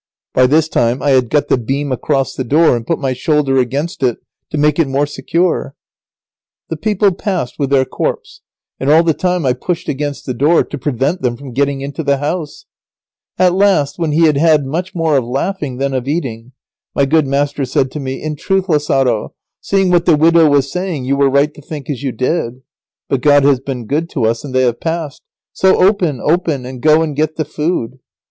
By 0.33 0.47
this 0.47 0.67
time 0.67 1.03
I 1.03 1.11
had 1.11 1.29
got 1.29 1.47
the 1.47 1.59
beam 1.59 1.91
across 1.91 2.33
the 2.33 2.43
door 2.43 2.75
and 2.75 2.87
put 2.87 2.97
my 2.97 3.13
shoulder 3.13 3.57
against 3.59 4.01
it, 4.01 4.17
to 4.49 4.57
make 4.57 4.79
it 4.79 4.87
more 4.87 5.05
secure. 5.05 5.75
[Sidenote: 6.71 6.71
Lazaro 6.71 6.71
barring 6.71 6.71
the 6.71 6.71
door.] 6.71 6.71
The 6.71 6.81
people 6.81 7.23
passed 7.23 7.59
with 7.59 7.69
their 7.69 7.85
corpse, 7.85 8.41
and 8.79 8.89
all 8.89 9.03
the 9.03 9.13
time 9.13 9.45
I 9.45 9.53
pushed 9.53 9.87
against 9.87 10.25
the 10.25 10.33
door, 10.33 10.63
to 10.63 10.77
prevent 10.79 11.21
them 11.21 11.37
from 11.37 11.51
getting 11.53 11.81
into 11.81 12.01
the 12.01 12.17
house. 12.17 12.65
At 13.37 13.53
last, 13.53 13.99
when 13.99 14.11
he 14.11 14.25
had 14.25 14.37
had 14.37 14.65
much 14.65 14.95
more 14.95 15.17
of 15.17 15.23
laughing 15.23 15.77
than 15.77 15.93
of 15.93 16.07
eating, 16.07 16.53
my 16.95 17.05
good 17.05 17.27
master 17.27 17.63
said 17.63 17.91
to 17.91 17.99
me, 17.99 18.23
"In 18.23 18.35
truth, 18.35 18.67
Lazaro, 18.69 19.35
seeing 19.59 19.91
what 19.91 20.05
the 20.07 20.17
widow 20.17 20.49
was 20.49 20.71
saying, 20.71 21.05
you 21.05 21.15
were 21.15 21.29
right 21.29 21.53
to 21.53 21.61
think 21.61 21.91
as 21.91 22.01
you 22.01 22.11
did. 22.11 22.63
But 23.07 23.21
God 23.21 23.43
has 23.43 23.59
been 23.59 23.85
good 23.85 24.09
to 24.09 24.25
us, 24.25 24.43
and 24.43 24.55
they 24.55 24.63
have 24.63 24.79
passed. 24.79 25.21
So 25.53 25.79
open, 25.79 26.19
open, 26.19 26.65
and 26.65 26.81
go 26.81 27.03
and 27.03 27.15
get 27.15 27.35
the 27.35 27.45
food." 27.45 27.99